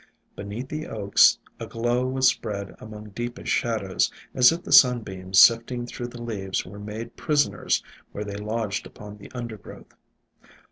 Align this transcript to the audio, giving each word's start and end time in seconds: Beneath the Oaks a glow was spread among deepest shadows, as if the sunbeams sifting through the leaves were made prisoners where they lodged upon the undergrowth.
Beneath 0.35 0.67
the 0.67 0.87
Oaks 0.87 1.37
a 1.59 1.67
glow 1.67 2.07
was 2.07 2.27
spread 2.27 2.73
among 2.79 3.09
deepest 3.09 3.51
shadows, 3.51 4.11
as 4.33 4.51
if 4.51 4.63
the 4.63 4.71
sunbeams 4.71 5.39
sifting 5.39 5.85
through 5.85 6.07
the 6.07 6.23
leaves 6.23 6.65
were 6.65 6.79
made 6.79 7.15
prisoners 7.15 7.83
where 8.11 8.23
they 8.23 8.37
lodged 8.37 8.87
upon 8.87 9.19
the 9.19 9.31
undergrowth. 9.35 9.93